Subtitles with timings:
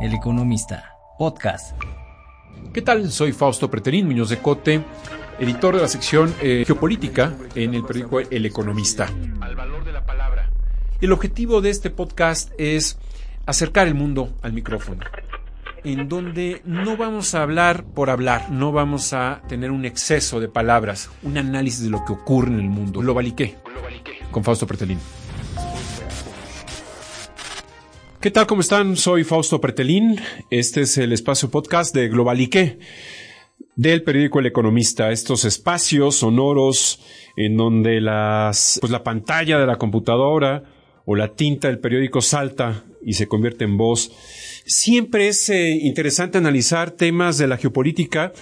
[0.00, 1.76] El Economista, podcast.
[2.72, 3.10] ¿Qué tal?
[3.10, 4.82] Soy Fausto Preterín Muñoz de Cote,
[5.38, 9.08] editor de la sección eh, Geopolítica en el periódico El Economista.
[9.40, 10.50] Al valor de la palabra.
[11.02, 12.98] El objetivo de este podcast es
[13.44, 15.04] acercar el mundo al micrófono
[15.84, 20.48] en donde no vamos a hablar por hablar, no vamos a tener un exceso de
[20.48, 23.00] palabras, un análisis de lo que ocurre en el mundo.
[23.00, 23.56] Globaliqué,
[24.30, 24.98] con Fausto Pretelín.
[28.20, 28.46] ¿Qué tal?
[28.46, 28.98] ¿Cómo están?
[28.98, 30.20] Soy Fausto Pretelín.
[30.50, 32.78] Este es el espacio podcast de Globaliqué
[33.76, 35.10] del periódico El Economista.
[35.10, 37.00] Estos espacios sonoros
[37.36, 40.64] en donde las, pues la pantalla de la computadora
[41.06, 44.12] o la tinta del periódico salta y se convierte en voz
[44.66, 48.32] Siempre es eh, interesante analizar temas de la geopolítica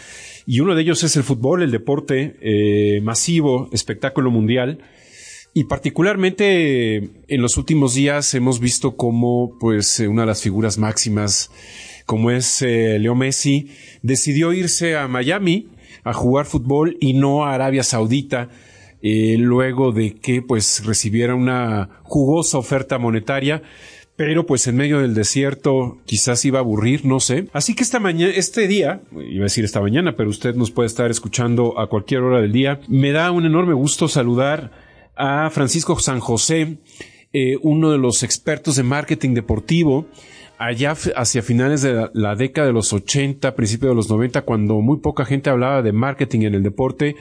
[0.45, 4.81] y uno de ellos es el fútbol, el deporte eh, masivo, espectáculo mundial.
[5.59, 11.51] Y particularmente en los últimos días hemos visto cómo pues una de las figuras máximas
[12.07, 13.73] como es eh, Leo Messi
[14.03, 15.67] decidió irse a Miami
[16.05, 18.51] a jugar fútbol y no a Arabia Saudita
[19.03, 23.61] luego de que pues recibiera una jugosa oferta monetaria
[24.15, 27.49] pero pues en medio del desierto quizás iba a aburrir, no sé.
[27.53, 30.89] Así que esta mañana, este día, iba a decir esta mañana, pero usted nos puede
[30.89, 32.81] estar escuchando a cualquier hora del día.
[32.89, 34.88] Me da un enorme gusto saludar
[35.19, 36.79] a Francisco San José,
[37.33, 40.07] eh, uno de los expertos de marketing deportivo,
[40.59, 44.99] allá hacia finales de la, década de los 80, principios de los 90, cuando muy
[44.99, 47.17] poca gente hablaba de marketing en el deporte.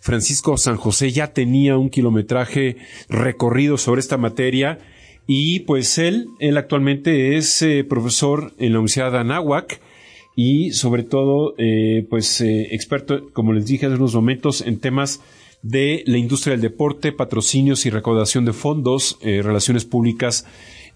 [0.00, 2.76] Francisco San José ya tenía un kilometraje
[3.08, 4.78] recorrido sobre esta materia
[5.26, 9.80] y pues él, él actualmente es eh, profesor en la Universidad de Anáhuac
[10.36, 15.20] y sobre todo, eh, pues experto, como les dije hace unos momentos, en temas
[15.64, 20.46] de la industria del deporte, patrocinios y recaudación de fondos, relaciones públicas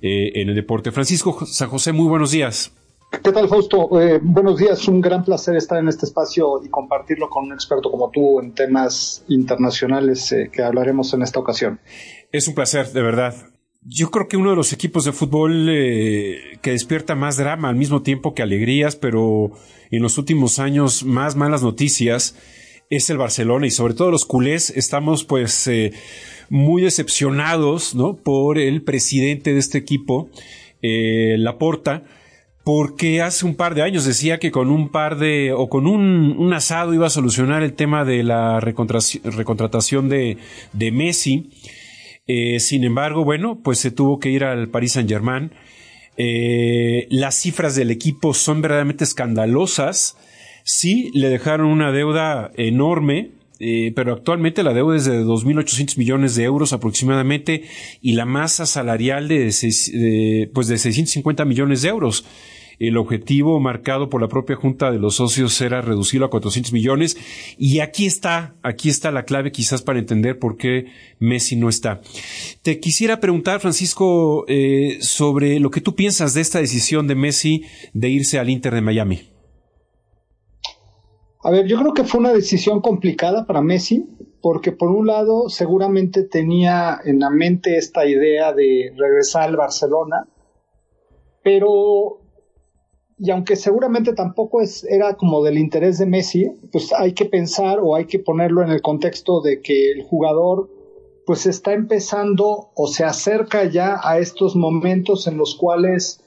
[0.00, 0.92] en el deporte.
[0.92, 2.72] Francisco San José, muy buenos días.
[3.10, 3.88] ¿Qué tal, Fausto?
[4.20, 8.10] buenos días, un gran placer estar en este espacio y compartirlo con un experto como
[8.10, 11.81] tú en temas internacionales que hablaremos en esta ocasión.
[12.31, 13.34] Es un placer, de verdad.
[13.82, 17.76] Yo creo que uno de los equipos de fútbol eh, que despierta más drama al
[17.76, 19.53] mismo tiempo que alegrías, pero
[19.91, 22.37] en los últimos años más malas noticias,
[22.91, 25.93] es el Barcelona y sobre todo los culés estamos pues eh,
[26.49, 28.16] muy decepcionados, ¿no?
[28.16, 30.31] Por el presidente de este equipo,
[30.81, 32.04] eh, Laporta,
[32.65, 36.34] porque hace un par de años decía que con un par de o con un,
[36.38, 40.38] un asado iba a solucionar el tema de la recontratación de,
[40.93, 41.50] Messi
[42.26, 45.50] eh, sin embargo, bueno, pues se tuvo que ir al Paris Saint Germain.
[47.10, 50.16] Las cifras del equipo son verdaderamente escandalosas.
[50.64, 53.30] Sí, le dejaron una deuda enorme,
[53.60, 57.64] eh, pero actualmente la deuda es de 2.800 millones de euros aproximadamente
[58.00, 62.24] y la masa salarial de, pues de 650 millones de euros.
[62.78, 67.16] El objetivo marcado por la propia Junta de los Socios era reducirlo a 400 millones.
[67.58, 70.86] Y aquí está, aquí está la clave quizás para entender por qué
[71.19, 72.00] Messi no está.
[72.62, 77.64] Te quisiera preguntar, Francisco, eh, sobre lo que tú piensas de esta decisión de Messi
[77.94, 79.38] de irse al Inter de Miami.
[81.43, 84.06] A ver, yo creo que fue una decisión complicada para Messi,
[84.41, 90.28] porque por un lado seguramente tenía en la mente esta idea de regresar al Barcelona,
[91.43, 92.21] pero
[93.21, 97.81] y aunque seguramente tampoco es, era como del interés de Messi, pues hay que pensar
[97.82, 100.70] o hay que ponerlo en el contexto de que el jugador
[101.26, 106.25] pues está empezando o se acerca ya a estos momentos en los cuales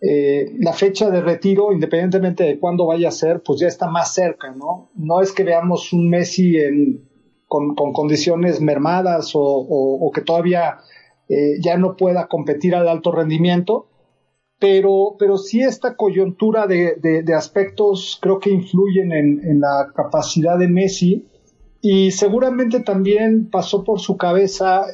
[0.00, 4.12] eh, la fecha de retiro, independientemente de cuándo vaya a ser, pues ya está más
[4.12, 4.90] cerca, ¿no?
[4.94, 7.08] No es que veamos un Messi en,
[7.48, 10.78] con, condiciones mermadas o, que todavía
[11.28, 13.88] eh, ya no pueda competir al alto rendimiento,
[14.58, 20.58] pero, pero sí esta coyuntura de, de, aspectos creo que influyen en, en, la capacidad
[20.58, 21.26] de Messi
[21.82, 24.86] y seguramente también pasó por su cabeza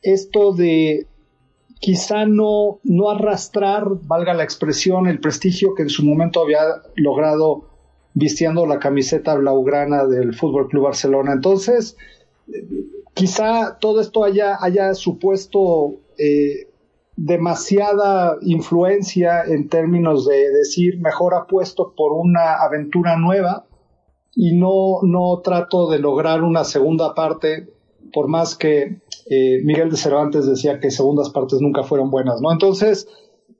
[0.00, 1.08] esto de
[1.84, 2.80] quizá no,
[3.10, 6.60] arrastrar, valga la expresión, el prestigio que en su momento había
[6.96, 7.68] logrado
[8.14, 11.34] vistiendo la camiseta blaugrana del Fútbol Club Barcelona.
[11.34, 11.98] Entonces,
[13.12, 16.70] quizá todo esto haya, haya supuesto eh,
[17.16, 23.66] demasiada influencia en términos de decir mejor apuesto por una aventura nueva
[24.34, 27.73] y no, no trato de lograr una segunda parte,
[28.14, 32.52] por más que eh, Miguel de Cervantes decía que segundas partes nunca fueron buenas, ¿no?
[32.52, 33.08] Entonces,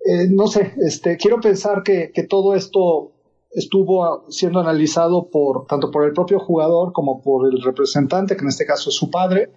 [0.07, 3.13] eh, no sé, este, quiero pensar que, todo esto
[3.51, 8.49] estuvo siendo analizado por tanto por el propio jugador como por el representante, que en
[8.49, 9.51] este caso es su padre,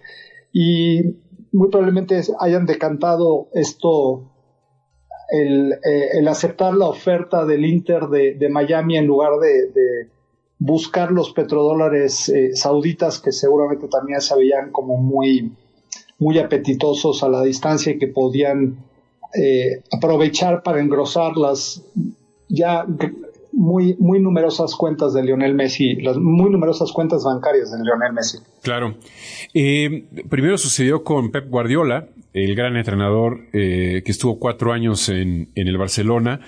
[0.52, 1.02] y
[1.52, 4.32] muy probablemente hayan decantado esto
[5.30, 10.08] el, eh, aceptar la oferta del Inter de, Miami en lugar de,
[10.58, 15.52] buscar los petrodólares eh, sauditas que seguramente también se veían como muy,
[16.18, 18.84] muy apetitosos a la distancia y que podían
[19.34, 21.82] eh, aprovechar para engrosar las
[22.48, 22.86] ya
[23.52, 28.38] muy, muy numerosas cuentas de Lionel Messi, las muy numerosas cuentas bancarias de Lionel Messi.
[28.62, 28.96] Claro.
[29.52, 35.48] Eh, primero sucedió con Pep Guardiola, el gran entrenador eh, que estuvo cuatro años en,
[35.54, 36.40] en, el Barcelona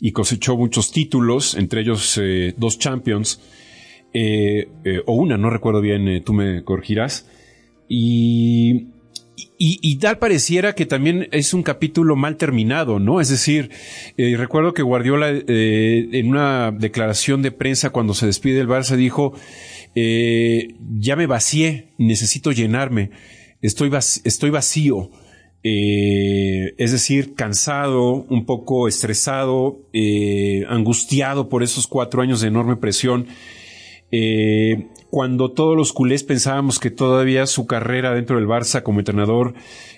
[0.00, 2.20] y cosechó muchos títulos, entre ellos
[2.56, 3.40] dos Champions,
[5.06, 7.28] o una, no recuerdo bien, tú me corregirás.
[7.88, 8.88] Y
[9.62, 13.20] y, tal pareciera que también es un capítulo mal terminado, ¿no?
[13.20, 13.70] Es decir,
[14.16, 18.96] eh, recuerdo que Guardiola eh, en una declaración de prensa cuando se despide del Barça
[18.96, 19.34] dijo,
[19.94, 23.10] eh, ya me vacié, necesito llenarme,
[23.60, 23.90] estoy,
[24.24, 25.10] estoy vacío.
[25.62, 29.78] Es decir, cansado, un poco estresado,
[30.68, 33.26] angustiado por esos cuatro años de enorme presión
[35.10, 39.54] cuando todos los culés pensábamos que todavía su carrera dentro del Barça como entrenador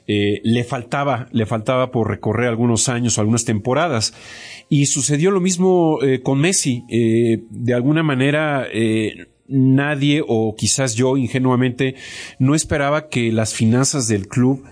[0.08, 4.14] eh, le faltaba, le faltaba por recorrer algunos años o algunas temporadas.
[4.70, 6.84] Y sucedió lo mismo eh, con Messi.
[6.88, 8.66] Eh, de alguna manera,
[9.48, 11.94] nadie, o quizás yo ingenuamente,
[12.38, 14.64] no esperaba que las finanzas del club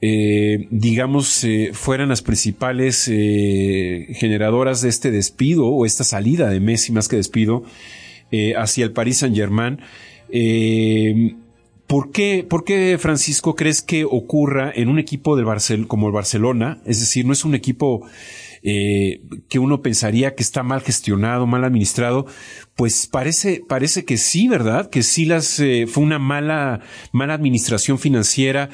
[0.00, 7.16] digamos, fueran las principales generadoras de este despido o esta salida de Messi más que
[7.16, 7.64] despido
[8.32, 9.78] eh, hacia el Paris Saint Germain.
[10.30, 11.36] Eh,
[11.86, 16.12] ¿Por qué, ¿Por qué, Francisco, crees que ocurra en un equipo del Barcel como el
[16.12, 16.80] Barcelona?
[16.84, 18.02] Es decir, no es un equipo
[18.66, 22.26] eh, que uno pensaría que está mal gestionado, mal administrado.
[22.74, 24.90] Pues parece, parece que sí, ¿verdad?
[24.90, 26.80] Que sí las fue una mala,
[27.12, 28.68] mala administración financiera.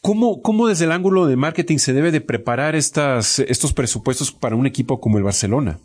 [0.00, 4.54] ¿Cómo, ¿Cómo desde el ángulo de marketing se debe de preparar estas, estos presupuestos para
[4.54, 5.80] un equipo como el Barcelona?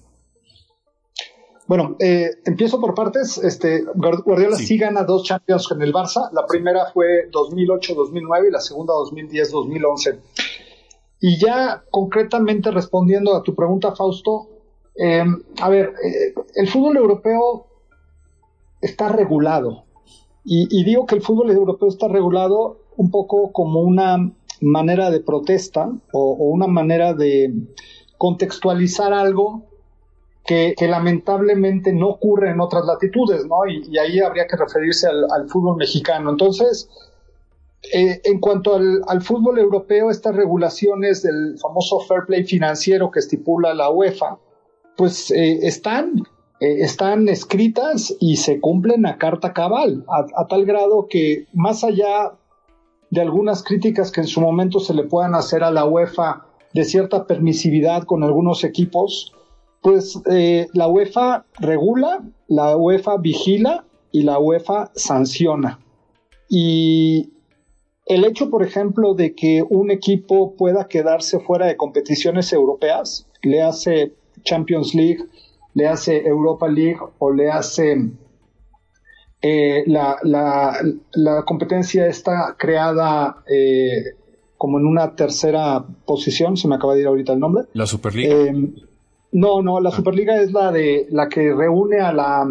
[1.68, 3.38] Bueno, eh, empiezo por partes.
[3.38, 4.78] Este, Guardiola sí.
[4.78, 6.30] gana dos Champions en el Barça.
[6.32, 10.18] La primera fue 2008-2009 y la segunda 2010-2011.
[11.20, 14.50] Y ya concretamente respondiendo a tu pregunta, Fausto,
[14.96, 15.24] eh,
[15.62, 17.68] a ver, eh, el fútbol europeo
[18.82, 19.84] está regulado.
[20.50, 24.32] Y, digo que el fútbol europeo está regulado un poco como una
[24.62, 27.54] manera de protesta o una manera de
[28.18, 29.66] contextualizar algo
[30.48, 33.68] que, lamentablemente no ocurre en otras latitudes, ¿no?
[33.68, 36.32] Y, ahí habría que referirse al, fútbol mexicano.
[36.32, 36.90] Entonces,
[37.94, 43.74] eh, en cuanto al, fútbol europeo, estas regulaciones del famoso fair play financiero que estipula
[43.74, 44.38] la UEFA,
[44.96, 46.24] pues eh, están,
[46.60, 51.84] eh, están escritas y se cumplen a carta cabal, a, a tal grado que más
[51.84, 52.34] allá
[53.10, 56.84] de algunas críticas que en su momento se le puedan hacer a la UEFA de
[56.84, 59.34] cierta permisividad con algunos equipos,
[59.82, 65.80] pues eh, la UEFA regula, la UEFA vigila y la UEFA sanciona.
[66.50, 67.34] Y
[68.08, 73.62] el hecho, por ejemplo, de que un equipo pueda quedarse fuera de competiciones europeas, le
[73.62, 74.14] hace
[74.44, 75.24] Champions League,
[75.74, 78.12] le hace Europa League o le hace
[79.42, 84.16] eh, la, competencia está creada eh,
[84.58, 87.66] como en una tercera posición, se me acaba de ir ahorita el nombre.
[87.74, 88.52] La Superliga.
[89.32, 92.48] No, no, la Superliga es la de la que reúne a la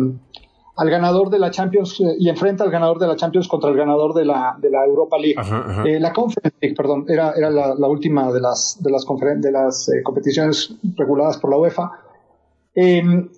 [0.76, 3.76] al ganador de la Champions eh, y enfrenta al ganador de la Champions contra el
[3.76, 5.37] ganador de la, de la Europa League.
[5.87, 9.06] Eh, la Conference League, perdón, era, era la, última de las, de las,
[9.38, 11.90] de las eh, competiciones reguladas por la UEFA.
[12.75, 13.30] Em,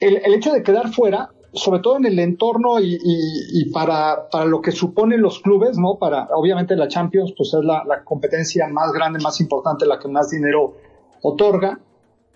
[0.00, 4.44] el, el, hecho de quedar fuera, sobre todo en el entorno y, y, para, para,
[4.44, 5.98] lo que suponen los clubes, ¿no?
[5.98, 10.08] Para, obviamente la Champions, pues es la, la competencia más grande, más importante, la que
[10.08, 10.74] más dinero
[11.22, 11.80] otorga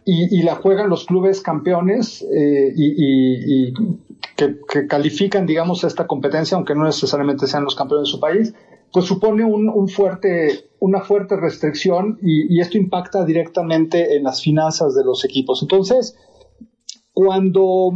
[0.05, 3.73] y, la juegan los clubes campeones eh, y,
[4.37, 8.55] que, califican, digamos, esta competencia, aunque no necesariamente sean los campeones de su país,
[8.93, 15.05] pues supone un, fuerte, una fuerte restricción y, esto impacta directamente en las finanzas de
[15.05, 15.63] los equipos.
[15.63, 16.17] Entonces,
[17.13, 17.93] cuando,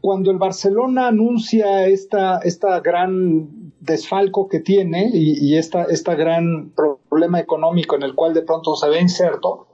[0.00, 6.72] cuando el Barcelona anuncia esta, esta gran desfalco que tiene y, y esta, esta gran
[6.74, 9.66] problema económico en el cual de pronto se ve inserto,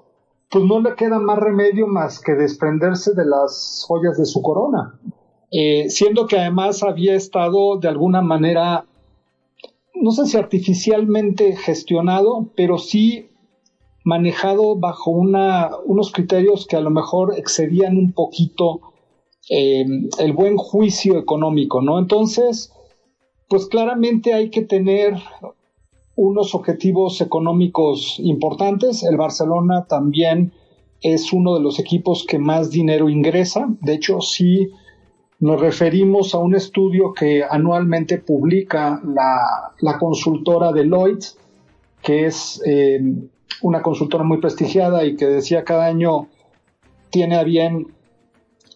[0.52, 5.00] pues no le queda más remedio más que desprenderse de las joyas de su corona,
[5.50, 8.84] eh, siendo que además había estado de alguna manera,
[9.94, 13.30] no sé si artificialmente gestionado, pero sí
[14.04, 18.80] manejado bajo unos criterios que a lo mejor excedían un poquito
[19.48, 19.86] eh,
[20.18, 21.98] el buen juicio económico, ¿no?
[21.98, 22.74] Entonces,
[23.48, 25.14] pues claramente hay que tener
[26.16, 29.02] unos objetivos económicos importantes.
[29.02, 30.52] El Barcelona también
[31.00, 33.68] es uno de los equipos que más dinero ingresa.
[33.80, 34.70] De hecho, si
[35.40, 41.34] nos referimos a un estudio que anualmente publica la, consultora Deloitte,
[42.00, 43.00] que es eh,
[43.60, 46.28] una consultora muy prestigiada y que decía cada año
[47.10, 47.88] tiene a bien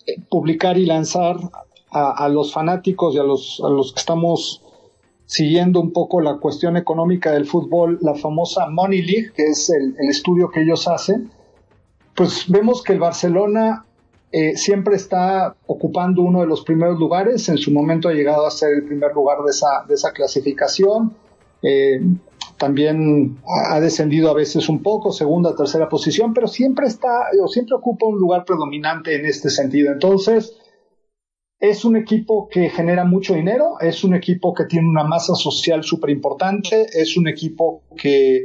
[0.07, 1.37] eh, publicar y lanzar
[1.93, 4.63] a, los fanáticos y a los, a los que estamos
[5.27, 9.95] siguiendo un poco la cuestión económica del fútbol, la famosa Money League, que es el,
[10.09, 11.31] estudio que ellos hacen,
[12.15, 13.85] pues vemos que el Barcelona
[14.31, 18.51] eh, siempre está ocupando uno de los primeros lugares, en su momento ha llegado a
[18.51, 19.51] ser el primer lugar de
[19.95, 21.15] esa, clasificación,
[21.63, 22.01] eh,
[22.57, 23.37] también
[23.69, 28.07] ha descendido a veces un poco, segunda, tercera posición, pero siempre está o siempre ocupa
[28.07, 29.93] un lugar predominante en este sentido.
[29.93, 30.57] Entonces,
[31.59, 35.83] es un equipo que genera mucho dinero, es un equipo que tiene una masa social
[35.83, 38.37] súper importante, es un equipo que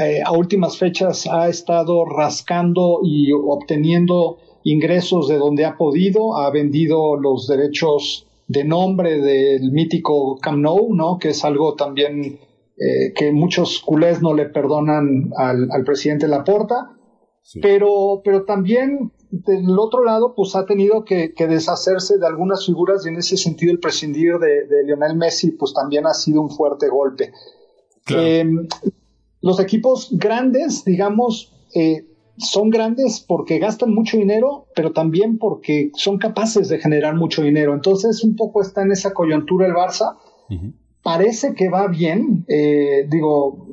[0.00, 6.50] eh, a últimas fechas ha estado rascando y obteniendo ingresos de donde ha podido, ha
[6.50, 11.18] vendido los derechos de nombre del mítico Camp Nou, ¿no?
[11.18, 12.38] que es algo también
[12.76, 16.96] eh, que muchos culés no le perdonan al, al presidente Laporta,
[17.62, 23.10] pero, pero también del otro lado, pues ha tenido que, deshacerse de algunas figuras y
[23.10, 27.32] en ese sentido el prescindir de, Lionel Messi, pues también ha sido un fuerte golpe.
[28.08, 28.66] Em,
[29.42, 32.06] los equipos grandes, digamos, eh,
[32.38, 37.74] son grandes porque gastan mucho dinero, pero también porque son capaces de generar mucho dinero.
[37.74, 40.16] Entonces, un poco está en esa coyuntura el Barça.
[41.02, 42.44] Parece que va bien.
[42.48, 43.66] Eh, digo,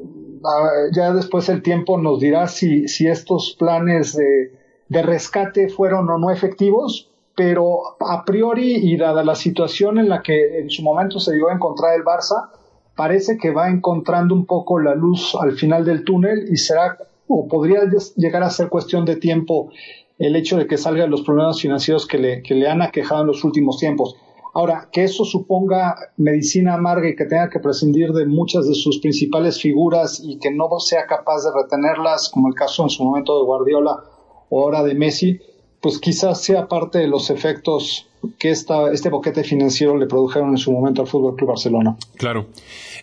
[0.43, 6.09] ah, ya después el tiempo nos dirá si, si estos planes de de rescate fueron
[6.09, 10.83] o no efectivos, pero a priori y dada la situación en la que en su
[10.83, 12.49] momento se llegó a encontrar el Barça,
[12.95, 17.47] parece que va encontrando un poco la luz al final del túnel y será o
[17.47, 17.81] podría
[18.15, 19.69] llegar a ser cuestión de tiempo
[20.17, 23.27] el hecho de que salgan los problemas financieros que le, que le han aquejado en
[23.27, 24.15] los últimos tiempos.
[24.53, 28.99] Ahora, que eso suponga medicina amarga y que tenga que prescindir de muchas de sus
[28.99, 33.37] principales figuras y que no sea capaz de retenerlas, como el caso en su momento
[33.37, 34.03] de Guardiola,
[34.49, 35.39] o ahora de Messi,
[35.81, 38.07] pues quizás sea parte de los efectos
[38.39, 41.95] que esta, este boquete financiero le produjeron en su momento al Fútbol Club Barcelona.
[42.15, 42.49] Claro.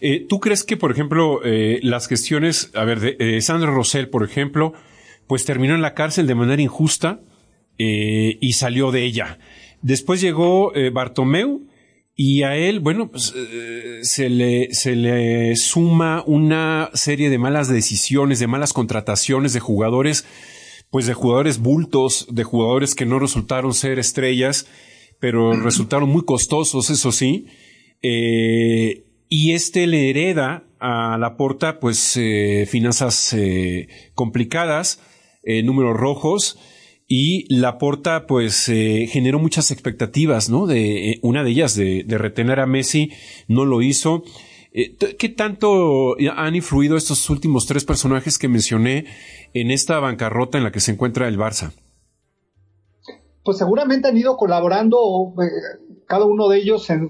[0.01, 4.25] Eh, ¿Tú crees que, por ejemplo, eh, las gestiones, a ver, de, Sandro Rosell, por
[4.25, 4.73] ejemplo,
[5.29, 7.21] pues terminó en la cárcel de manera injusta
[7.79, 9.39] eh, y salió de ella?
[9.81, 11.67] Después llegó Bartomeu
[12.15, 13.35] y a él, bueno, pues
[14.03, 20.25] se, le, se le suma una serie de malas decisiones, de malas contrataciones de jugadores
[20.93, 24.67] pues de jugadores bultos, de jugadores que no resultaron ser estrellas,
[25.19, 27.47] pero resultaron muy costosos, eso sí.
[28.03, 35.01] Eh, y este le hereda a la porta, pues, eh, finanzas eh, complicadas,
[35.65, 36.59] números rojos,
[37.09, 40.67] y la porta, pues, generó muchas expectativas, ¿no?
[40.67, 43.13] De una de ellas, de, de retener a Messi,
[43.49, 44.25] no lo hizo.
[44.75, 49.05] Eh, ¿Qué tanto han influido estos últimos tres personajes que mencioné
[49.53, 51.73] en esta bancarrota en la que se encuentra el Barça?
[53.45, 57.09] Pues seguramente han ido colaborando eh, cada uno de ellos en,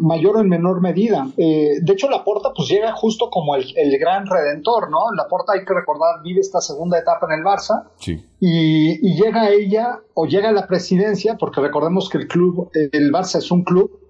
[0.00, 1.28] mayor o en menor medida.
[1.36, 5.12] Eh, de hecho, Laporta pues llega justo como el, gran redentor, ¿no?
[5.14, 8.24] Laporta, hay que recordar, vive esta segunda etapa en el Barça sí.
[8.40, 13.12] y, y llega ella o llega a la presidencia, porque recordemos que el club, el
[13.12, 14.05] Barça es un club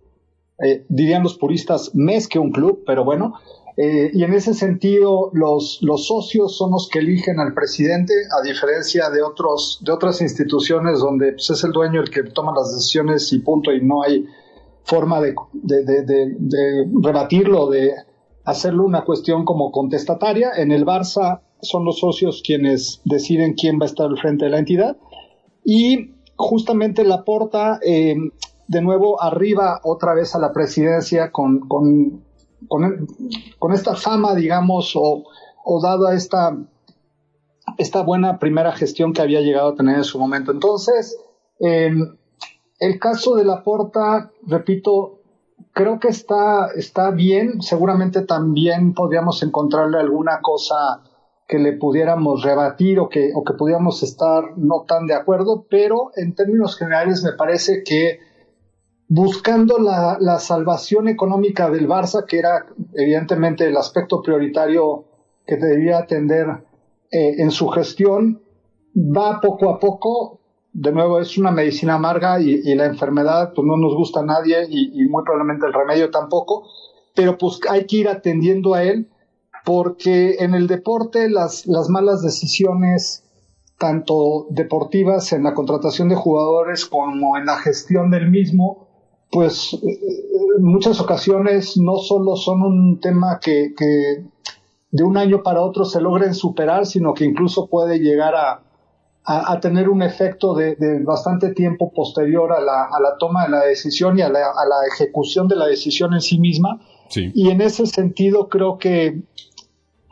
[0.59, 3.35] eh, dirían los puristas, mes que un club, pero bueno,
[3.77, 8.43] eh, y en ese sentido los, los socios son los que eligen al presidente, a
[8.43, 12.75] diferencia de, otros, de otras instituciones donde pues, es el dueño el que toma las
[12.75, 14.25] decisiones y punto, y no hay
[14.85, 17.93] forma de, de, de, rebatirlo, de
[18.45, 20.53] hacerlo una cuestión como contestataria.
[20.57, 24.53] En el Barça son los socios quienes deciden quién va a estar al frente de
[24.53, 24.97] la entidad.
[25.65, 28.15] Y justamente la porta eh,
[28.69, 32.25] de nuevo arriba otra vez a la presidencia con, con,
[32.69, 35.25] con, esta fama, digamos, o,
[35.65, 36.57] o dada esta,
[37.79, 40.53] esta buena primera gestión que había llegado a tener en su momento.
[40.53, 41.17] Entonces,
[41.61, 42.17] em,
[42.79, 45.21] el caso de la porta, repito,
[45.73, 47.63] creo que está, está bien.
[47.63, 51.03] Seguramente también podríamos encontrarle alguna cosa
[51.47, 56.11] que le pudiéramos rebatir o que, o que pudiéramos estar no tan de acuerdo, pero
[56.17, 58.19] en términos generales me parece que
[59.09, 65.05] buscando la, la, salvación económica del Barça, que era evidentemente el aspecto prioritario
[65.47, 66.49] que debía atender
[67.11, 68.43] eh, en su gestión,
[68.97, 70.41] va poco a poco.
[70.73, 74.67] De nuevo, es una medicina amarga y, la enfermedad pues no nos gusta a nadie
[74.69, 76.69] y, y, muy probablemente el remedio tampoco,
[77.15, 79.09] pero pues hay que ir atendiendo a él
[79.65, 83.25] porque en el deporte las, las malas decisiones,
[83.79, 88.86] tanto deportivas en la contratación de jugadores como en la gestión del mismo,
[89.31, 94.25] pues en muchas ocasiones no solo son un tema que, que
[94.91, 98.63] de un año para otro se logren superar, sino que incluso puede llegar a,
[99.25, 103.65] a, tener un efecto de, bastante tiempo posterior a la, a la, toma de la
[103.65, 106.81] decisión y a la, a la ejecución de la decisión en sí misma.
[107.15, 109.23] Y en ese sentido creo que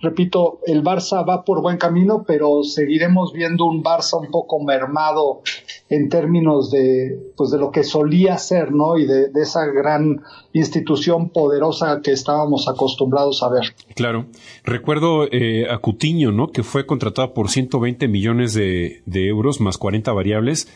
[0.05, 5.43] repito, el Barça va por buen camino, pero seguiremos viendo un Barça un poco mermado
[5.89, 8.97] en términos de, pues de lo que solía ser, ¿no?
[8.99, 13.75] Y de, esa gran institución poderosa que estábamos acostumbrados a ver.
[13.95, 14.27] Claro.
[14.65, 16.49] Recuerdo eh, a Cutiño, ¿no?
[16.49, 20.69] Que fue contratado por 120 millones de, de euros más 40 variables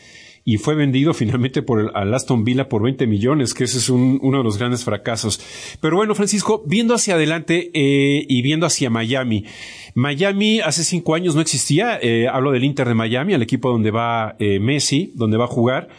[0.49, 4.39] y fue vendido finalmente por el, Aston Villa por 20 millones, que ese es uno
[4.39, 5.39] de los grandes fracasos.
[5.79, 9.45] Pero bueno, Francisco, viendo hacia adelante eh, y viendo hacia Miami,
[9.93, 13.91] Miami hace cinco años no existía, eh, hablo del Inter de Miami, el equipo donde
[13.91, 15.89] va eh, Messi, donde va a jugar.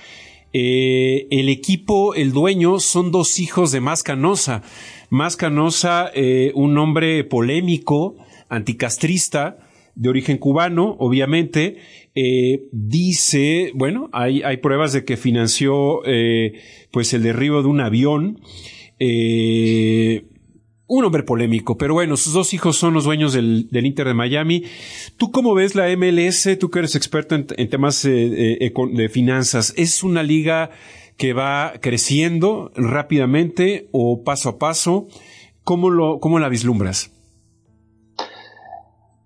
[0.52, 4.62] el equipo, el dueño, son dos hijos de Más Canosa.
[5.10, 6.10] Más Canosa,
[6.54, 8.16] un hombre polémico,
[8.48, 9.58] anticastrista,
[10.00, 11.76] de origen cubano, obviamente,
[12.14, 16.54] eh, dice, bueno, hay, hay pruebas de que financió eh,
[16.90, 18.40] pues el derribo de un avión.
[18.98, 20.24] Eh,
[20.86, 24.14] un hombre polémico, pero bueno, sus dos hijos son los dueños del, del Inter de
[24.14, 24.64] Miami.
[25.18, 26.48] ¿Tú cómo ves la MLS?
[26.58, 30.70] Tú que eres experto en, temas eh, de finanzas, ¿es una liga
[31.18, 35.08] que va creciendo rápidamente o paso a paso?
[35.62, 37.12] ¿Cómo, lo, cómo la vislumbras?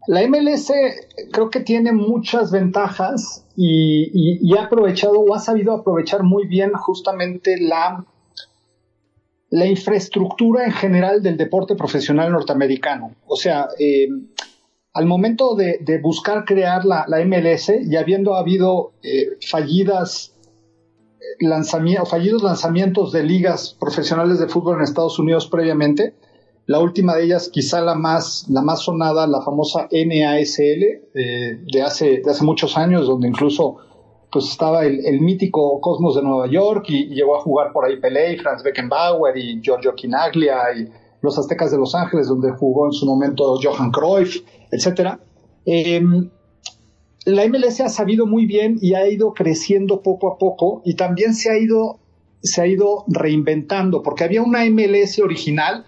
[0.06, 0.70] La MLS
[1.32, 7.58] creo que tiene muchas ventajas y, ha aprovechado o ha sabido aprovechar muy bien justamente
[7.60, 8.04] la,
[9.50, 13.14] la infraestructura en general del deporte profesional norteamericano.
[13.26, 14.08] O sea, eh,
[14.94, 22.42] al momento de, buscar crear la, MLS y habiendo habido eh, fallidas eh, lanzamientos, fallidos
[22.42, 26.14] lanzamientos de ligas profesionales de fútbol en Estados Unidos previamente,
[26.66, 30.82] la última de ellas, quizá la más, la más sonada, la famosa NASL,
[31.14, 33.76] eh, de, hace, de hace muchos años, donde incluso
[34.32, 38.36] pues estaba el, mítico Cosmos de Nueva York y, llegó a jugar por ahí Pelé,
[38.38, 40.88] Franz Beckenbauer y Giorgio Quinaglia y
[41.20, 45.18] los Aztecas de Los Ángeles, donde jugó en su momento Johan Cruyff, etc.
[45.66, 46.30] Em,
[47.26, 51.34] la MLS ha sabido muy bien y ha ido creciendo poco a poco y también
[51.34, 52.00] se ha ido,
[52.42, 55.84] se ha ido reinventando, porque había una MLS original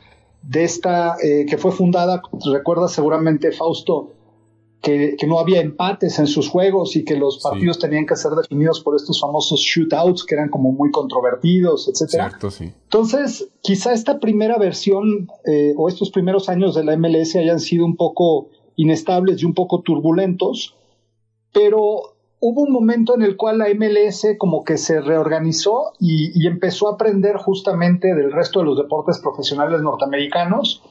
[0.49, 4.13] de esta, eh, que fue fundada, recuerda seguramente Fausto,
[4.81, 8.81] que, no había empates en sus juegos y que los partidos tenían que ser definidos
[8.81, 12.27] por estos famosos shootouts que eran como muy controvertidos, etcétera.
[12.27, 12.73] Exacto, sí.
[12.85, 17.85] Entonces, quizá esta primera versión eh, o estos primeros años de la MLS hayan sido
[17.85, 20.77] un poco inestables y un poco turbulentos,
[21.53, 26.89] pero hubo un momento en el cual la MLS como que se reorganizó y, empezó
[26.89, 30.83] a aprender justamente del resto de los deportes profesionales norteamericanos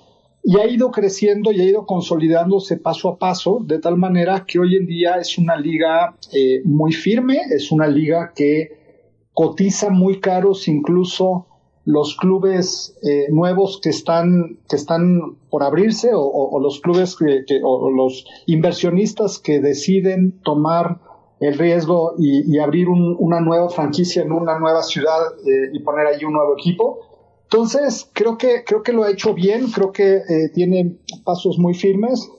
[0.44, 4.60] y ha ido creciendo y ha ido consolidándose paso a paso, de tal manera que
[4.60, 8.86] hoy en día es una liga eh, muy firme, es una liga que
[9.34, 11.48] cotiza muy caros incluso
[11.84, 17.92] los clubes eh, nuevos que están, que están por abrirse o, los clubes que, o
[17.92, 21.00] los inversionistas que deciden tomar
[21.40, 26.26] el riesgo y, abrir una nueva franquicia en una nueva ciudad eh, y poner allí
[26.26, 27.00] un nuevo equipo.
[27.44, 31.74] Entonces, creo que, creo que lo ha hecho bien, creo que eh, tiene pasos muy
[31.74, 32.30] firmes.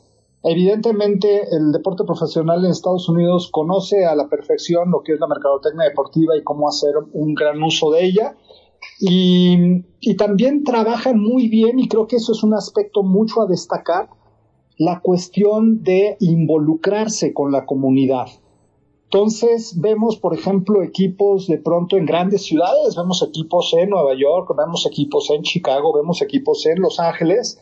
[0.43, 5.27] Evidentemente, el deporte profesional en Estados Unidos conoce a la perfección lo que es la
[5.27, 8.37] mercadotecnia deportiva y cómo hacer un gran uso de ella.
[9.01, 13.47] Y, y también trabajan muy bien, y creo que eso es un aspecto mucho a
[13.47, 14.09] destacar,
[14.79, 18.27] la cuestión de involucrarse con la comunidad.
[19.07, 24.53] Entonces vemos, por ejemplo, equipos de pronto en grandes ciudades, vemos equipos en Nueva York,
[24.57, 27.61] vemos equipos en Chicago, vemos equipos en Los Ángeles,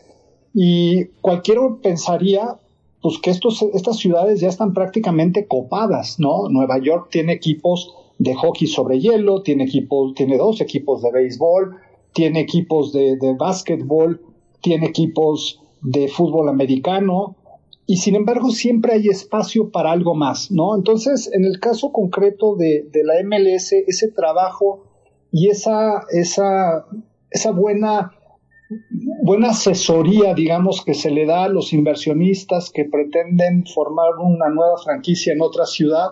[0.55, 2.59] y cualquiera pensaría
[3.01, 6.49] pues que estos, estas ciudades ya están prácticamente copadas, ¿no?
[6.49, 11.75] Nueva York tiene equipos de hockey sobre hielo, tiene equipos, tiene dos equipos de béisbol,
[12.13, 14.21] tiene equipos de, de básquetbol,
[14.61, 17.35] tiene equipos de fútbol americano,
[17.87, 20.75] y sin embargo siempre hay espacio para algo más, ¿no?
[20.75, 24.83] Entonces, en el caso concreto de, de la MLS, ese trabajo
[25.31, 26.85] y esa, esa,
[27.29, 28.13] esa buena,
[29.23, 34.77] buena asesoría, digamos, que se le da a los inversionistas que pretenden formar una nueva
[34.83, 36.11] franquicia en otra ciudad,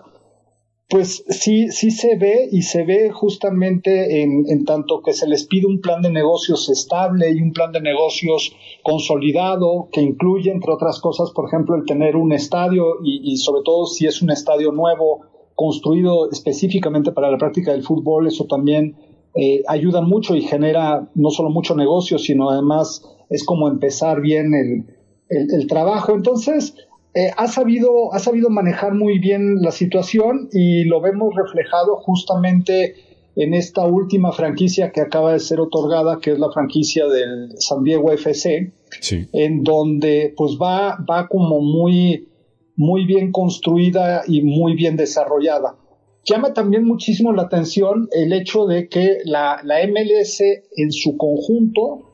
[0.88, 5.44] pues sí, sí se ve y se ve justamente en, en, tanto que se les
[5.46, 10.72] pide un plan de negocios estable y un plan de negocios consolidado que incluye, entre
[10.72, 14.72] otras cosas, por ejemplo, el tener un estadio y, sobre todo si es un estadio
[14.72, 15.22] nuevo
[15.54, 18.96] construido específicamente para la práctica del fútbol, eso también
[19.34, 24.52] eh, ayuda mucho y genera no solo mucho negocio, sino además es como empezar bien
[24.54, 24.84] el,
[25.28, 26.12] el trabajo.
[26.12, 26.74] Entonces,
[27.14, 32.96] eh, ha, sabido, ha sabido manejar muy bien la situación y lo vemos reflejado justamente
[33.36, 37.84] en esta última franquicia que acaba de ser otorgada, que es la franquicia del San
[37.84, 39.28] Diego FC, sí.
[39.32, 42.28] en donde pues va, va como muy,
[42.76, 45.76] muy bien construida y muy bien desarrollada.
[46.24, 50.40] Llama también muchísimo la atención el hecho de que la, la MLS
[50.76, 52.10] en su conjunto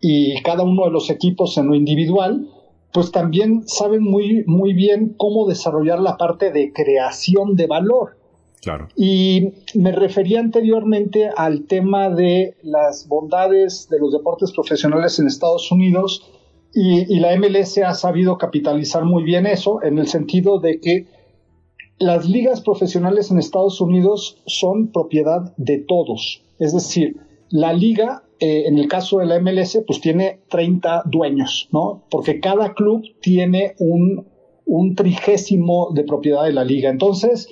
[0.00, 2.48] y cada uno de los equipos en lo individual,
[2.92, 8.18] pues también saben muy, muy bien cómo desarrollar la parte de creación de valor.
[8.60, 8.88] Claro.
[8.96, 15.72] Y me refería anteriormente al tema de las bondades de los deportes profesionales en Estados
[15.72, 16.30] Unidos
[16.72, 21.06] y, y, la MLS ha sabido capitalizar muy bien eso en el sentido de que
[21.98, 26.42] las ligas profesionales en Estados Unidos son propiedad de todos.
[26.58, 27.16] Es decir,
[27.50, 32.02] la liga eh, en el caso de la MLS, pues tiene 30 dueños, ¿no?
[32.10, 34.26] Porque cada club tiene un,
[34.66, 36.90] un trigésimo de propiedad de la liga.
[36.90, 37.48] Entonces,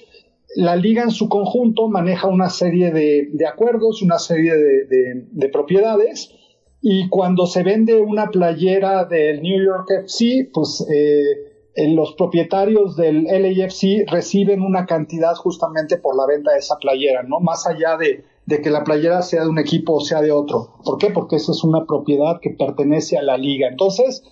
[0.57, 5.27] la liga en su conjunto maneja una serie de, de acuerdos, una serie de, de,
[5.31, 6.35] de, propiedades,
[6.83, 13.27] y cuando se vende una playera del New York FC, pues eh, los propietarios del
[13.27, 17.39] LAFC reciben una cantidad justamente por la venta de esa playera, ¿no?
[17.39, 20.75] Más allá de, de que la playera sea de un equipo o sea de otro.
[20.85, 21.11] ¿Por qué?
[21.11, 23.69] Porque esa es una propiedad que pertenece a la liga.
[23.69, 24.25] Entonces,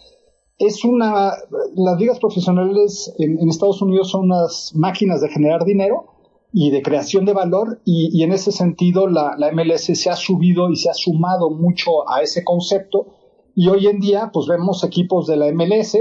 [0.59, 1.35] es una,
[1.77, 6.07] las ligas profesionales en, Estados Unidos son unas máquinas de generar dinero
[6.53, 10.17] y de creación de valor y, y en ese sentido la, la, MLS se ha
[10.17, 13.07] subido y se ha sumado mucho a ese concepto
[13.55, 15.97] y hoy en día pues vemos equipos de la MLS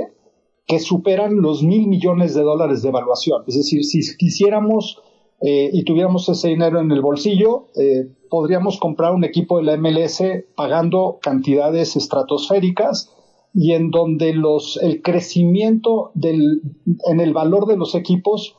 [0.65, 3.43] que superan los mil millones de dólares de evaluación.
[3.45, 5.03] Es decir, si quisiéramos
[5.41, 9.77] eh, y tuviéramos ese dinero en el bolsillo, eh, podríamos comprar un equipo de la
[9.77, 10.23] MLS
[10.55, 13.13] pagando cantidades estratosféricas
[13.53, 16.61] y en donde los, el crecimiento del,
[17.09, 18.55] en el valor de los equipos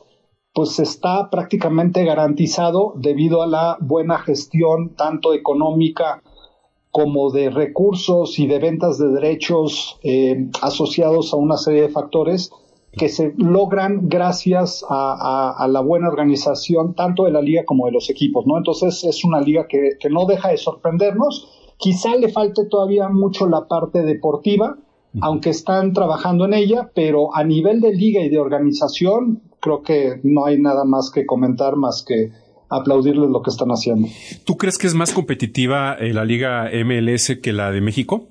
[0.53, 6.23] pues está prácticamente garantizado debido a la buena gestión tanto económica
[6.91, 12.51] como de recursos y de ventas de derechos eh, asociados a una serie de factores
[12.91, 17.85] que se logran gracias a, a, a, la buena organización tanto de la liga como
[17.85, 18.57] de los equipos, ¿no?
[18.57, 21.49] Entonces es una liga que, que no deja de sorprendernos.
[21.77, 24.77] Quizá le falte todavía mucho la parte deportiva,
[25.21, 30.19] aunque están trabajando en ella, pero a nivel de liga y de organización, creo que
[30.23, 32.31] no hay nada más que comentar más que
[32.69, 34.07] aplaudirles lo que están haciendo.
[34.45, 38.28] ¿Tú crees que es más competitiva eh, la liga MLS que la de México?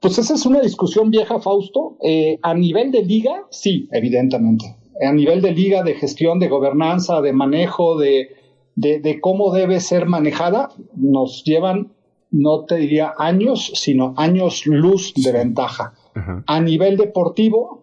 [0.00, 1.96] Pues esa es una discusión vieja, Fausto.
[2.02, 4.76] Eh, a nivel de liga, sí, evidentemente.
[5.04, 8.28] A nivel de liga, de gestión, de gobernanza, de manejo, de,
[8.74, 11.92] de, de cómo debe ser manejada, nos llevan,
[12.30, 15.94] no te diría años, sino años luz de ventaja.
[16.14, 16.44] Uh -huh.
[16.46, 17.82] A nivel deportivo,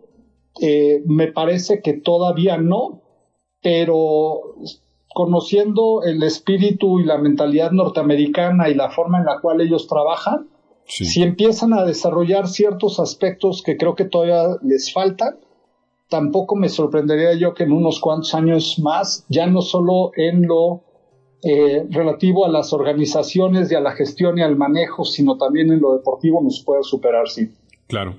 [0.62, 3.02] eh, me parece que todavía no,
[3.62, 4.56] pero
[5.14, 10.50] conociendo el espíritu y la mentalidad norteamericana y la forma en la cual ellos trabajan,
[10.88, 11.06] Sí.
[11.06, 15.40] Si empiezan a desarrollar ciertos aspectos que creo que todavía les faltan,
[16.10, 20.84] tampoco me sorprendería yo que en unos cuantos años más, ya no solo en lo
[21.44, 25.80] eh, relativo a las organizaciones y a la gestión y al manejo, sino también en
[25.80, 27.50] lo deportivo nos pueda superar, sí.
[27.88, 28.16] Claro.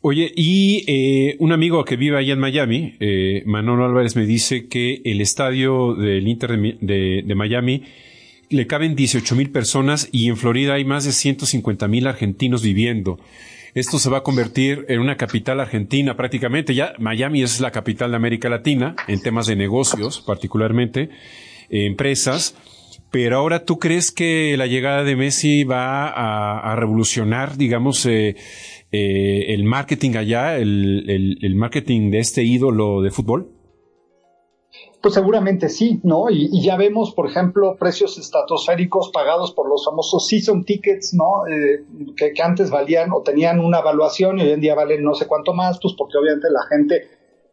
[0.00, 4.68] Oye, y eh, un amigo que vive allá en Miami, eh, Manolo Álvarez, me dice
[4.68, 7.82] que el estadio del Inter de, de, de Miami
[8.50, 13.18] le caben 18 mil personas y en Florida hay más de 150 mil argentinos viviendo.
[13.74, 16.74] Esto se va a convertir en una capital argentina prácticamente.
[16.74, 21.10] Ya Miami es la capital de América Latina en temas de negocios, particularmente
[21.70, 22.56] eh, empresas.
[23.10, 28.36] Pero ahora tú crees que la llegada de Messi va a, revolucionar, digamos, eh,
[28.92, 33.57] eh, el marketing allá, el marketing de este ídolo de fútbol?
[35.00, 36.28] Pues seguramente sí, ¿no?
[36.28, 41.46] Y, y, ya vemos, por ejemplo, precios estratosféricos pagados por los famosos season tickets, ¿no?
[41.46, 41.84] Eh,
[42.16, 45.28] que, que, antes valían o tenían una evaluación y hoy en día valen no sé
[45.28, 47.08] cuánto más, pues porque obviamente la gente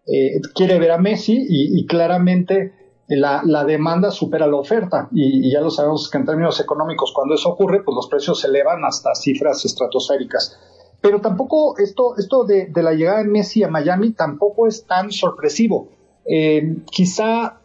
[0.08, 2.74] eh, quiere ver a Messi y, claramente
[3.08, 5.10] la, la, demanda supera la oferta.
[5.12, 8.42] Y, y, ya lo sabemos que en términos económicos, cuando eso ocurre, pues los precios
[8.42, 10.60] se elevan hasta cifras estratosféricas.
[11.00, 15.12] Pero tampoco esto, esto de, de la llegada de Messi a Miami tampoco es tan
[15.12, 15.90] sorpresivo
[16.28, 17.60] Eh, quizá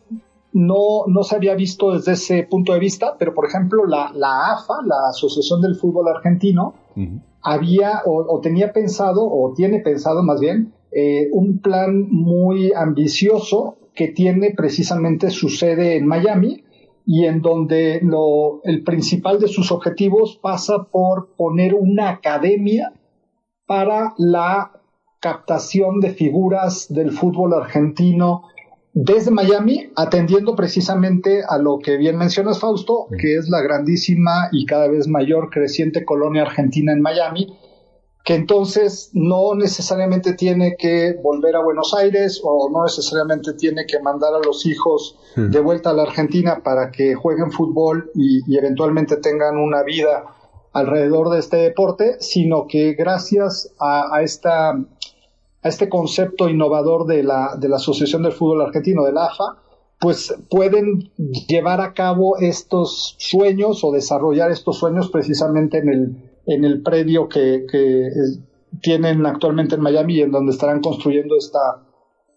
[0.52, 4.52] no, no se había visto desde ese punto de vista, pero por ejemplo la, la
[4.52, 6.74] AFA, la Asociación del Fútbol Argentino,
[7.42, 14.08] había o, tenía pensado, o tiene pensado más bien, eh, un plan muy ambicioso que
[14.08, 16.64] tiene precisamente su sede en Miami
[17.06, 22.92] y en donde lo, el principal de sus objetivos pasa por poner una academia
[23.66, 24.79] para la
[25.20, 28.44] captación de figuras del fútbol argentino
[28.92, 34.66] desde Miami, atendiendo precisamente a lo que bien mencionas, Fausto, que es la grandísima y
[34.66, 37.56] cada vez mayor creciente colonia argentina en Miami,
[38.24, 44.00] que entonces no necesariamente tiene que volver a Buenos Aires o no necesariamente tiene que
[44.00, 48.58] mandar a los hijos de vuelta a la Argentina para que jueguen fútbol y, y
[48.58, 50.24] eventualmente tengan una vida
[50.72, 54.74] alrededor de este deporte, sino que gracias a, a esta
[55.62, 59.56] a este concepto innovador de la, de la Asociación del Fútbol Argentino, de la AFA,
[60.00, 61.10] pues pueden
[61.46, 67.28] llevar a cabo estos sueños o desarrollar estos sueños precisamente en el, en el predio
[67.28, 67.66] que,
[68.82, 71.82] tienen actualmente en Miami y en donde estarán construyendo esta,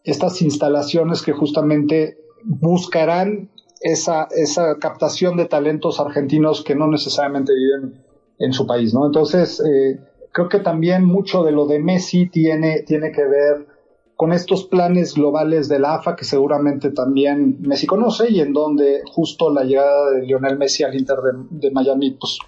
[0.04, 8.04] estas instalaciones que justamente buscarán esa, esa captación de talentos argentinos que no necesariamente viven
[8.40, 9.06] en su país, ¿no?
[9.06, 10.00] Entonces, eh,
[10.34, 13.68] creo que también mucho de lo de Messi tiene, tiene que ver
[14.16, 19.02] con estos planes globales de la AFA que seguramente también Messi conoce y en donde
[19.06, 21.18] justo la llegada de Lionel Messi al Inter
[21.50, 22.40] de, Miami pues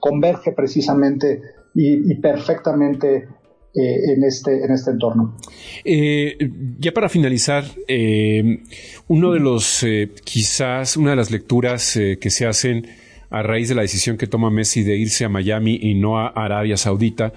[0.00, 1.40] converge precisamente
[1.74, 3.28] y, perfectamente
[3.74, 5.36] eh, en, este, en este entorno.
[5.84, 6.36] Eh,
[6.78, 8.62] ya para finalizar, eh,
[9.08, 9.84] uno de los,
[10.24, 12.86] quizás, una de las lecturas que se hacen
[13.38, 16.28] a raíz de la decisión que toma Messi de irse a Miami y no a
[16.28, 17.32] Arabia Saudita,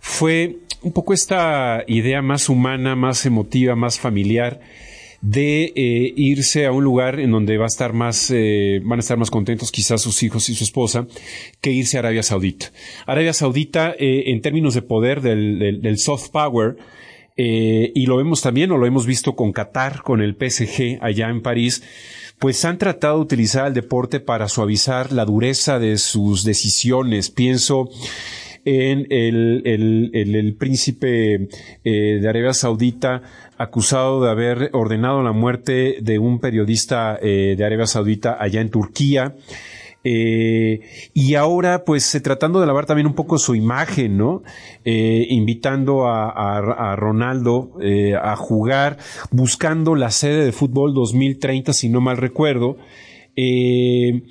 [0.00, 4.60] fue un poco esta idea más humana, más emotiva, más familiar
[5.24, 9.00] de eh, irse a un lugar en donde va a estar más, eh, van a
[9.00, 11.06] estar más contentos quizás sus hijos y su esposa
[11.62, 12.72] que irse a Arabia Saudita.
[13.06, 16.76] Arabia Saudita, eh, en términos de poder del, del, soft power,
[17.36, 21.42] y lo vemos también o lo hemos visto con Qatar, con el PSG allá en
[21.42, 21.82] París,
[22.38, 27.30] pues han tratado de utilizar el deporte para suavizar la dureza de sus decisiones.
[27.30, 27.88] Pienso
[28.64, 29.62] en el,
[30.14, 31.48] el, príncipe
[31.84, 33.22] eh, de Arabia Saudita
[33.58, 38.70] acusado de haber ordenado la muerte de un periodista eh, de Arabia Saudita allá en
[38.70, 39.36] Turquía.
[40.04, 40.80] Eh,
[41.14, 44.42] y ahora, pues, tratando de lavar también un poco su imagen, ¿no?
[44.84, 48.98] Eh, invitando a, Ronaldo eh, a jugar,
[49.30, 52.76] buscando la sede de fútbol 2030, si no mal recuerdo.
[53.36, 54.22] Eh,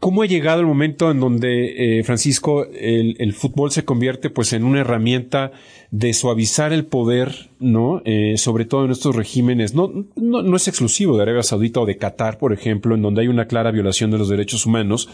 [0.00, 4.64] ¿Cómo ha llegado el momento en donde, eh, Francisco, el, fútbol se convierte pues en
[4.64, 5.50] una herramienta
[5.90, 8.02] de suavizar el poder, ¿no?
[8.04, 11.86] Eh, sobre todo en estos regímenes, no, no, no, es exclusivo de Arabia Saudita o
[11.86, 15.08] de Qatar, por ejemplo, en donde hay una clara violación de los derechos humanos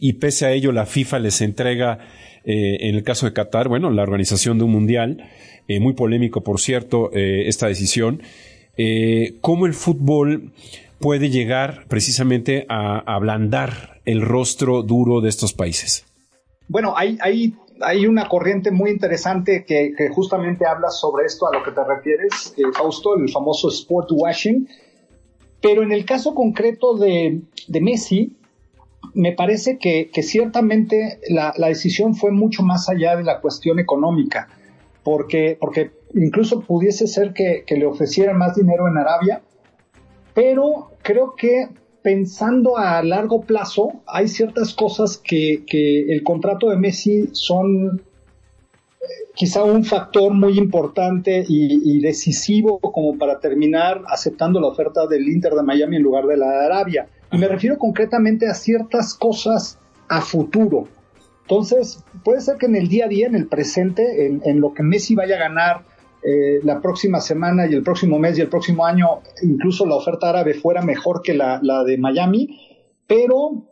[0.00, 1.98] y pese a ello la FIFA les entrega,
[2.44, 5.28] eh, en el caso de Qatar, bueno, la organización de un mundial,
[5.68, 8.22] eh, muy polémico, por cierto, eh, esta decisión,
[9.42, 10.52] cómo el fútbol
[11.00, 16.04] puede llegar precisamente a, ablandar el rostro duro de estos países?
[16.68, 21.62] Bueno, hay, hay, hay una corriente muy interesante que, justamente habla sobre esto a lo
[21.62, 24.68] que te refieres, eh, Fausto, el famoso sport washing.
[25.62, 27.42] Pero en el caso concreto de,
[27.80, 28.36] Messi,
[29.14, 34.48] me parece que, ciertamente la, decisión fue mucho más allá de la cuestión económica,
[35.04, 39.42] porque, porque incluso pudiese ser que, que le ofrecieran más dinero en Arabia,
[40.34, 41.68] pero creo que
[42.02, 45.64] pensando a largo plazo, hay ciertas cosas que,
[46.08, 48.00] el contrato de Messi son
[49.00, 55.28] eh, quizá un factor muy importante y, decisivo como para terminar aceptando la oferta del
[55.28, 57.08] Inter de Miami en lugar de la de Arabia.
[57.30, 60.88] Y me refiero concretamente a ciertas cosas a futuro.
[61.42, 64.72] Entonces, puede ser que en el día a día, en el presente, en, en lo
[64.72, 65.82] que Messi vaya a ganar
[66.22, 70.28] eh, la próxima semana y el próximo mes y el próximo año incluso la oferta
[70.28, 72.58] árabe fuera mejor que la, de Miami,
[73.06, 73.64] pero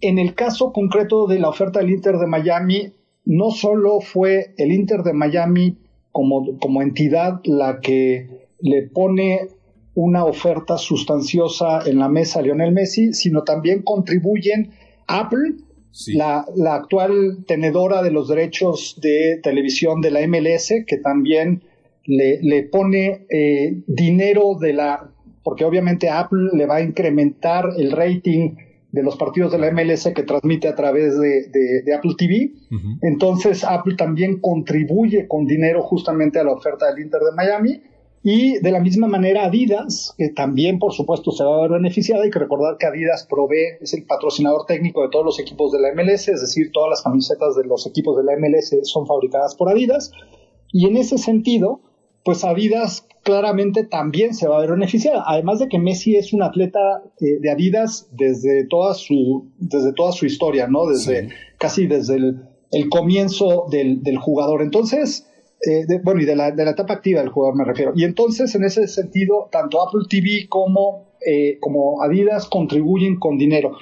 [0.00, 2.92] en el caso concreto de la oferta del Inter de Miami,
[3.24, 5.76] no solo fue el Inter de Miami
[6.12, 9.48] como, como entidad la que le pone
[9.94, 14.70] una oferta sustanciosa en la mesa a Lionel Messi, sino también contribuyen
[15.08, 15.56] Apple,
[16.14, 21.64] la, la, actual tenedora de los derechos de televisión de la MLS, que también
[22.08, 25.10] le, pone eh, dinero de la,
[25.42, 28.56] porque obviamente Apple le va a incrementar el rating
[28.90, 32.52] de los partidos de la MLS que transmite a través de, Apple TV.
[33.02, 37.82] Entonces Apple también contribuye con dinero justamente a la oferta del Inter de Miami.
[38.20, 42.24] Y de la misma manera Adidas, que también por supuesto se va a ver beneficiada,
[42.24, 45.80] hay que recordar que Adidas provee, es el patrocinador técnico de todos los equipos de
[45.80, 49.54] la MLS, es decir, todas las camisetas de los equipos de la MLS son fabricadas
[49.54, 50.10] por Adidas.
[50.72, 51.80] Y en ese sentido,
[52.24, 55.24] pues Adidas claramente también se va a ver beneficiada.
[55.26, 60.12] Además de que Messi es un atleta eh, de Adidas desde toda su, desde toda
[60.12, 60.86] su historia, ¿no?
[60.86, 61.28] Desde,
[61.58, 64.62] casi desde el, comienzo del, del, jugador.
[64.62, 65.26] Entonces,
[65.66, 67.92] eh, bueno, y de la, de la, etapa activa del jugador me refiero.
[67.94, 73.76] Y entonces, en ese sentido, tanto Apple TV como, eh, como Adidas contribuyen con dinero.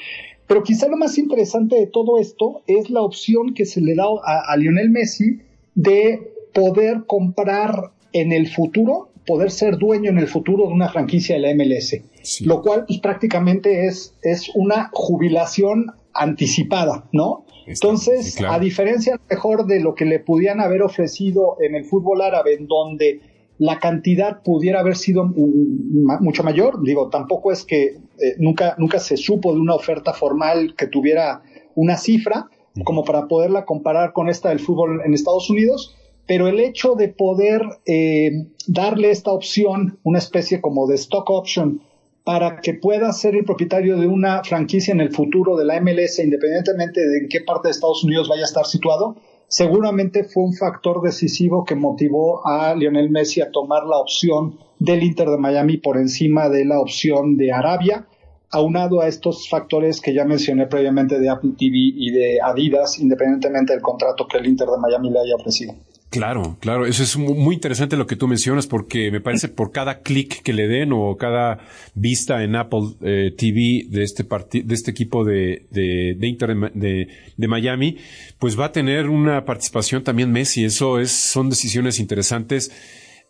[0.46, 4.05] Pero quizá lo más interesante de todo esto es la opción que se le da
[4.25, 5.40] a, Lionel Messi
[5.75, 11.37] de poder comprar en el futuro, poder ser dueño en el futuro de una franquicia
[11.37, 11.96] de la MLS.
[12.42, 17.44] Lo cual pues, prácticamente es, es una jubilación anticipada, ¿no?
[17.66, 22.55] Entonces, a diferencia mejor de lo que le pudieran haber ofrecido en el fútbol árabe,
[22.55, 23.20] en donde
[23.59, 29.16] la cantidad pudiera haber sido mucho mayor, digo, tampoco es que eh, nunca, nunca se
[29.16, 31.42] supo de una oferta formal que tuviera
[31.74, 32.46] una cifra
[32.85, 35.96] como para poderla comparar con esta del fútbol en Estados Unidos,
[36.27, 41.81] pero el hecho de poder eh, darle esta opción, una especie como de stock option,
[42.25, 46.19] para que pueda ser el propietario de una franquicia en el futuro de la MLS,
[46.19, 49.15] independientemente de en qué parte de Estados Unidos vaya a estar situado,
[49.47, 55.05] seguramente fue un factor decisivo que motivó a Lionel Messi a tomar la opción del
[55.05, 58.09] Inter de Miami por encima de la opción de Arabia,
[58.51, 63.73] aunado a estos factores que ya mencioné previamente de Apple TV y de Adidas, independientemente
[63.73, 65.75] del contrato que el Inter de Miami le haya ofrecido.
[66.09, 70.01] Claro, claro, eso es muy interesante lo que tú mencionas porque me parece por cada
[70.01, 71.59] clic que le den o cada
[71.95, 77.99] vista en Apple eh, TV de este de este equipo de, de, de de, Miami,
[78.38, 80.64] pues va a tener una participación también Messi.
[80.64, 82.71] Eso es, son decisiones interesantes.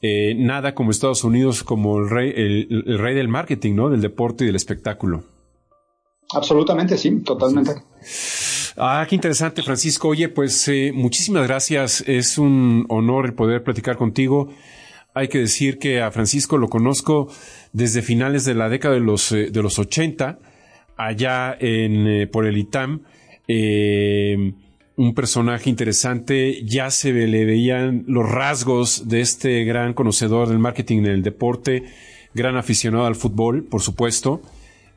[0.02, 3.88] Eh, nada como Estados Unidos como el rey, el, rey del marketing, ¿no?
[3.88, 5.24] Del deporte y del espectáculo.
[6.32, 7.72] Absolutamente, sí, totalmente.
[8.76, 10.08] Ah, qué interesante, Francisco.
[10.08, 12.02] Oye, pues eh, muchísimas gracias.
[12.06, 14.50] Es un honor el poder platicar contigo.
[15.14, 17.28] Hay que decir que a Francisco lo conozco
[17.72, 20.38] desde finales de la década de los, eh, de los 80,
[20.96, 23.02] allá en, eh, por el ITAM.
[24.98, 31.00] un personaje interesante, ya se le veían los rasgos de este gran conocedor del marketing
[31.00, 31.84] en el deporte,
[32.32, 34.40] gran aficionado al fútbol, por supuesto.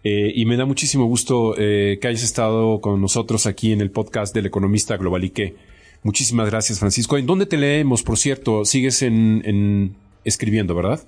[0.04, 3.92] Eh, y me da muchísimo gusto eh, que hayas estado con nosotros aquí en el
[3.92, 5.56] podcast del economista Globalique.
[6.04, 7.18] Muchísimas gracias, Francisco.
[7.18, 8.64] ¿En dónde te leemos, por cierto?
[8.64, 11.02] Sigues en, escribiendo, ¿verdad?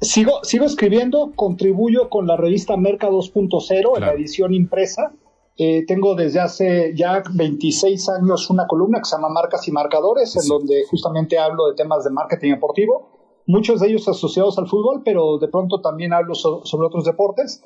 [0.00, 5.12] Sigo, sigo escribiendo, contribuyo con la revista Merca 2.0 en la edición impresa.
[5.56, 10.36] Eh, tengo desde hace ya 26 años una columna que se llama Marcas y Marcadores,
[10.36, 13.08] en donde justamente hablo de temas de marketing deportivo,
[13.46, 17.62] muchos de ellos asociados al fútbol, pero de pronto también hablo sobre otros deportes.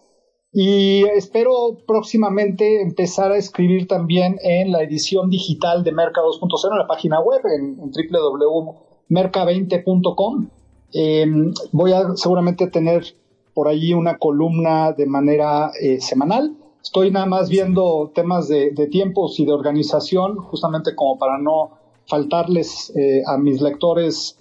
[0.53, 6.79] Y espero próximamente empezar a escribir también en la edición digital de Merca 2.0 en
[6.79, 10.49] la página web, en, www.merca20.com.
[10.95, 13.05] Em, voy a seguramente tener
[13.53, 16.57] por allí una columna de manera eh, semanal.
[16.83, 21.73] Estoy nada más viendo temas de, tiempos y de organización, justamente como para no
[22.07, 24.39] faltarles eh, a mis lectores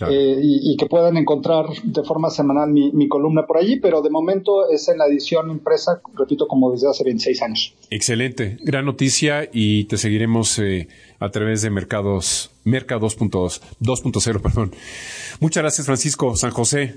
[0.00, 4.70] eh, y, que puedan encontrar de forma semanal mi, columna por allí, pero de momento
[4.70, 7.74] es en la edición impresa, repito, como desde hace 26 años.
[7.90, 14.72] Excelente, gran noticia y te seguiremos eh, a través de Mercados, Merca 2.0, perdón.
[15.40, 16.94] Muchas gracias, Francisco San José.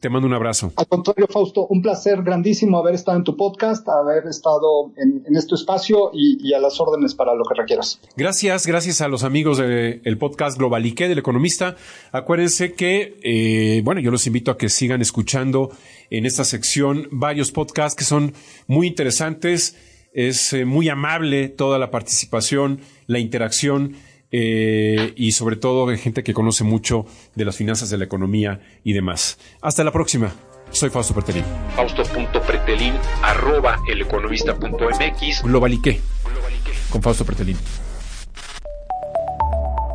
[0.00, 0.72] Te mando un abrazo.
[0.76, 5.56] Al contrario, Fausto, un placer grandísimo haber estado en tu podcast, haber estado en, este
[5.56, 8.00] espacio y, a las órdenes para lo que requieras.
[8.16, 11.76] Gracias, gracias a los amigos del podcast Globalique del Economista.
[12.12, 15.70] Acuérdense que, eh, bueno, yo los invito a que sigan escuchando
[16.08, 18.32] en esta sección varios podcasts que son
[18.68, 19.76] muy interesantes.
[20.14, 23.96] Es eh, muy amable toda la participación, la interacción
[24.32, 28.60] eh, y sobre todo de gente que conoce mucho de las finanzas de la economía
[28.84, 29.38] y demás.
[29.60, 30.32] Hasta la próxima.
[30.70, 31.44] Soy Fausto Pretelín.
[31.74, 36.00] Fausto.pretelín arroba eleconomista.mx Globalique.
[36.90, 37.56] Con Fausto Pretelín.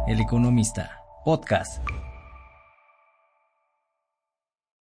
[0.08, 1.02] El Economista.
[1.24, 1.82] Podcast.